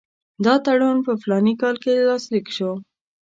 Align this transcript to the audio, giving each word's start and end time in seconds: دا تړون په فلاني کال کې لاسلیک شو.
دا 0.45 0.53
تړون 0.65 0.97
په 1.05 1.11
فلاني 1.21 1.53
کال 1.61 1.75
کې 1.83 2.05
لاسلیک 2.09 2.47
شو. 2.57 2.71